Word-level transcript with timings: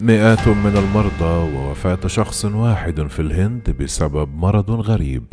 مئات 0.00 0.48
من 0.48 0.76
المرضى 0.76 1.56
ووفاة 1.56 2.06
شخص 2.06 2.44
واحد 2.44 3.06
في 3.06 3.22
الهند 3.22 3.76
بسبب 3.80 4.34
مرض 4.36 4.70
غريب. 4.70 5.24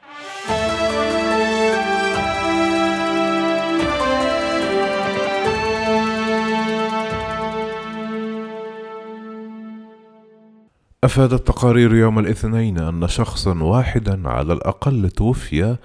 أفادت 11.03 11.47
تقارير 11.47 11.95
يوم 11.95 12.19
الاثنين 12.19 12.79
أن 12.79 13.07
شخصا 13.07 13.63
واحدا 13.63 14.29
على 14.29 14.53
الأقل 14.53 15.09
توفي 15.09 15.77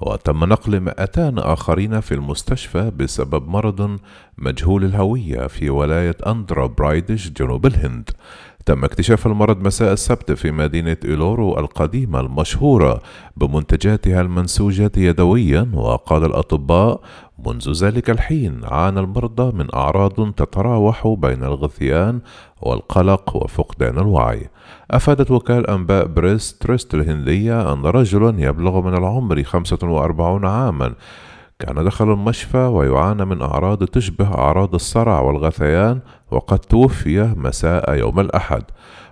وتم 0.00 0.44
نقل 0.44 0.80
200 0.80 1.34
آخرين 1.38 2.00
في 2.00 2.14
المستشفى 2.14 2.90
بسبب 2.90 3.48
مرض 3.48 3.98
مجهول 4.38 4.84
الهوية 4.84 5.46
في 5.46 5.70
ولاية 5.70 6.16
أندرا 6.26 6.66
براديش 6.66 7.30
جنوب 7.30 7.66
الهند. 7.66 8.10
تم 8.66 8.84
اكتشاف 8.84 9.26
المرض 9.26 9.66
مساء 9.66 9.92
السبت 9.92 10.32
في 10.32 10.50
مدينة 10.50 10.96
إيلورو 11.04 11.58
القديمة 11.58 12.20
المشهورة 12.20 13.00
بمنتجاتها 13.36 14.20
المنسوجة 14.20 14.90
يدويا 14.96 15.70
وقال 15.74 16.24
الأطباء 16.24 17.00
منذ 17.46 17.72
ذلك 17.84 18.10
الحين 18.10 18.60
عانى 18.64 19.00
المرضى 19.00 19.56
من 19.56 19.74
أعراض 19.74 20.32
تتراوح 20.32 21.08
بين 21.08 21.44
الغثيان 21.44 22.20
والقلق 22.62 23.36
وفقدان 23.36 23.98
الوعي. 23.98 24.50
أفادت 24.90 25.30
وكالة 25.30 25.74
أنباء 25.74 26.06
بريس 26.06 26.58
ترست 26.58 26.94
الهندية 26.94 27.72
أن 27.72 27.82
رجلا 27.82 28.40
يبلغ 28.40 28.80
من 28.80 28.94
العمر 28.94 29.42
45 29.42 30.44
عاما 30.44 30.94
كان 31.58 31.84
دخل 31.84 32.12
المشفى 32.12 32.58
ويعاني 32.58 33.24
من 33.24 33.42
أعراض 33.42 33.84
تشبه 33.84 34.34
أعراض 34.34 34.74
الصرع 34.74 35.20
والغثيان 35.20 36.00
وقد 36.30 36.58
توفي 36.58 37.34
مساء 37.36 37.94
يوم 37.94 38.20
الأحد 38.20 38.62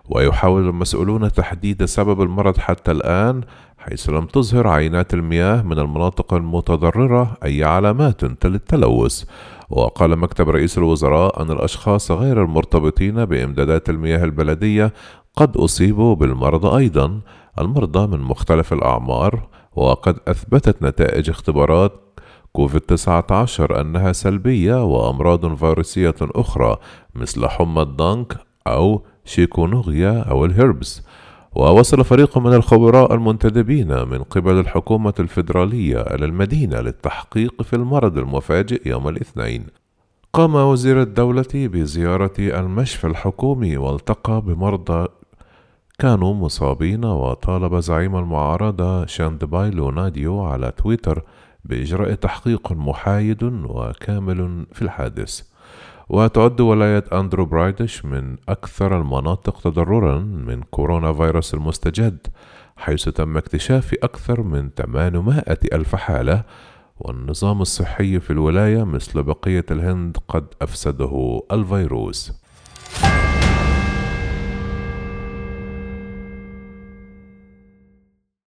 ويحاول 0.09 0.69
المسؤولون 0.69 1.33
تحديد 1.33 1.85
سبب 1.85 2.23
المرض 2.23 2.59
حتى 2.59 2.91
الآن 2.91 3.41
حيث 3.79 4.11
لم 4.11 4.27
تظهر 4.27 4.69
عينات 4.69 5.15
المياه 5.15 5.63
من 5.63 5.79
المناطق 5.79 6.35
المتضررة 6.35 7.37
أي 7.45 7.65
علامات 7.65 8.45
للتلوث. 8.45 9.25
وقال 9.71 10.17
مكتب 10.17 10.51
رئيس 10.51 10.79
الوزراء 10.79 11.43
أن 11.43 11.51
الأشخاص 11.51 12.11
غير 12.11 12.43
المرتبطين 12.43 13.25
بإمدادات 13.25 13.91
المياه 13.91 14.25
البلدية 14.25 14.93
قد 15.37 15.57
أصيبوا 15.57 16.15
بالمرض 16.15 16.67
أيضا. 16.67 17.21
المرضى 17.59 18.17
من 18.17 18.23
مختلف 18.23 18.73
الأعمار 18.73 19.49
وقد 19.77 20.17
أثبتت 20.29 20.83
نتائج 20.83 21.31
اختبارات 21.31 22.04
كوفيد 22.57 22.81
19 22.81 23.81
أنها 23.81 24.13
سلبية 24.13 24.85
وأمراض 24.85 25.55
فيروسية 25.55 26.15
أخرى 26.21 26.77
مثل 27.15 27.47
حمى 27.47 27.83
الضنك 27.83 28.37
أو 28.67 29.03
شيكونوغيا 29.25 30.23
أو 30.23 30.45
الهربس 30.45 31.03
ووصل 31.55 32.05
فريق 32.05 32.39
من 32.39 32.55
الخبراء 32.55 33.15
المنتدبين 33.15 34.09
من 34.09 34.23
قبل 34.23 34.59
الحكومة 34.59 35.15
الفيدرالية 35.21 36.01
إلى 36.01 36.25
المدينة 36.25 36.81
للتحقيق 36.81 37.63
في 37.63 37.77
المرض 37.77 38.19
المفاجئ 38.19 38.89
يوم 38.89 39.09
الاثنين. 39.09 39.67
قام 40.33 40.55
وزير 40.55 41.03
الدولة 41.03 41.53
بزيارة 41.55 42.35
المشفى 42.39 43.07
الحكومي 43.07 43.77
والتقى 43.77 44.41
بمرضى 44.41 45.09
كانوا 45.99 46.35
مصابين 46.35 47.05
وطالب 47.05 47.79
زعيم 47.81 48.17
المعارضة 48.17 49.07
شاندباي 49.07 49.71
لوناديو 49.71 50.43
على 50.45 50.73
تويتر 50.77 51.23
بإجراء 51.65 52.15
تحقيق 52.15 52.73
محايد 52.73 53.43
وكامل 53.43 54.67
في 54.73 54.83
الحادث. 54.83 55.43
وتعد 56.09 56.61
ولاية 56.61 57.05
أندرو 57.13 57.45
برايدش 57.45 58.05
من 58.05 58.37
أكثر 58.49 59.01
المناطق 59.01 59.61
تضررا 59.61 60.19
من 60.19 60.63
كورونا 60.63 61.13
فيروس 61.13 61.55
المستجد 61.55 62.27
حيث 62.77 63.09
تم 63.09 63.37
اكتشاف 63.37 63.95
أكثر 64.03 64.43
من 64.43 64.71
800 64.77 65.45
ألف 65.73 65.97
حالة 65.97 66.43
والنظام 67.01 67.63
الصحي 67.63 68.21
في 68.21 68.31
الولاية 68.31 68.85
مثل 68.85 69.23
بقية 69.23 69.65
الهند 69.71 70.17
قد 70.29 70.47
أفسده 70.63 71.43
الفيروس. 71.53 72.44